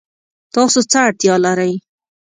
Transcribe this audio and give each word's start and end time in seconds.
تاسو 0.53 0.79
څه 0.91 0.97
اړتیا 1.07 1.35
لرئ؟ 1.45 1.73